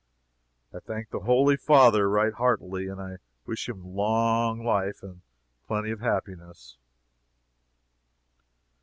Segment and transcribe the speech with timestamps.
[0.73, 5.21] I thank the Holy Father right heartily, and I wish him long life and
[5.67, 6.77] plenty of happiness.